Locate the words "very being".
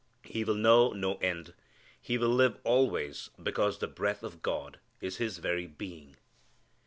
5.37-6.15